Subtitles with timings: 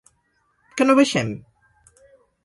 [0.79, 1.29] Que no baixem?